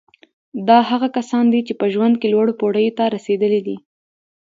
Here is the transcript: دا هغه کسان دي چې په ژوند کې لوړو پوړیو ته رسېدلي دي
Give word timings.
دا 0.67 0.77
هغه 0.89 1.07
کسان 1.17 1.45
دي 1.53 1.61
چې 1.67 1.73
په 1.79 1.85
ژوند 1.93 2.15
کې 2.21 2.31
لوړو 2.33 2.53
پوړیو 2.59 2.95
ته 2.97 3.03
رسېدلي 3.15 3.61
دي 3.67 3.77